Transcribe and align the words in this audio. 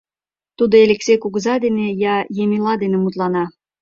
Тудо 0.57 0.73
Элексей 0.85 1.17
кугыза 1.21 1.55
дене 1.65 1.85
я 2.13 2.15
Емела 2.43 2.73
дене 2.81 2.97
мутлана. 2.99 3.43